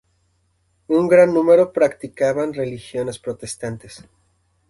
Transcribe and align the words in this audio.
Un 0.87 1.07
gran 1.07 1.31
número 1.31 1.71
practicaban 1.73 2.55
religiones 2.55 3.19
protestantes. 3.19 4.03